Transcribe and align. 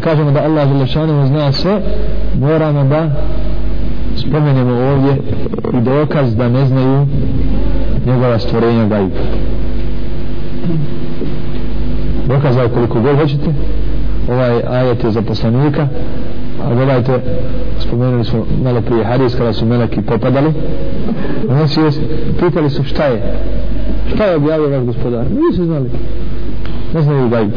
kažemo 0.00 0.30
da 0.30 0.44
Allah 0.44 0.68
Želešanu 0.68 1.26
zna 1.26 1.52
sve, 1.52 1.80
moramo 2.40 2.84
da 2.84 3.10
spomenemo 4.16 4.72
ovdje 4.72 5.16
i 5.78 5.80
dokaz 5.80 6.36
da 6.36 6.48
ne 6.48 6.66
znaju 6.66 7.06
njegova 8.06 8.38
stvorenja 8.38 8.86
gaju. 8.86 9.10
Dokaza 12.26 12.68
koliko 12.68 13.00
god 13.00 13.16
hoćete, 13.16 13.50
ovaj 14.30 14.62
ajet 14.68 15.04
je 15.04 15.10
za 15.10 15.22
poslanika, 15.22 15.88
a 16.64 16.74
gledajte, 16.74 17.20
spomenuli 17.78 18.24
smo 18.24 18.46
malo 18.64 18.80
prije 18.80 19.04
hadis 19.04 19.34
kada 19.34 19.52
su 19.52 19.66
meleki 19.66 20.02
popadali, 20.02 20.52
oni 21.50 21.68
su 21.68 21.80
pitali 22.40 22.70
su 22.70 22.84
šta 22.84 23.04
je, 23.04 23.36
šta 24.14 24.24
je 24.24 24.36
objavio 24.36 24.68
vaš 24.68 24.84
gospodar, 24.84 25.24
nisu 25.30 25.64
znali, 25.64 25.90
ne 26.94 27.02
znaju 27.02 27.28
gaju. 27.28 27.50